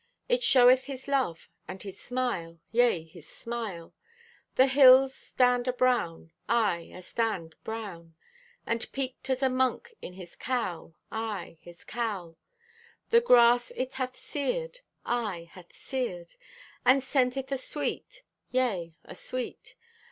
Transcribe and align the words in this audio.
It 0.27 0.41
showeth 0.43 0.85
His 0.85 1.07
love 1.07 1.47
and 1.67 1.83
His 1.83 1.99
smile, 1.99 2.59
yea, 2.71 3.03
His 3.03 3.27
smile. 3.27 3.93
The 4.55 4.65
hills 4.65 5.13
stand 5.13 5.67
abrown, 5.67 6.31
aye 6.49 6.89
astand 6.91 7.53
brown, 7.63 8.15
And 8.65 8.91
peaked 8.93 9.29
as 9.29 9.43
a 9.43 9.47
monk 9.51 9.93
in 10.01 10.13
his 10.13 10.35
cowl, 10.35 10.95
aye, 11.11 11.59
his 11.61 11.83
cowl! 11.83 12.35
The 13.11 13.21
grass 13.21 13.71
it 13.75 13.93
hath 13.93 14.15
seared, 14.15 14.79
aye, 15.05 15.51
hath 15.51 15.71
seared 15.75 16.33
And 16.83 17.03
scenteth 17.03 17.51
asweet, 17.51 18.23
yea, 18.49 18.95
asweet. 19.05 19.75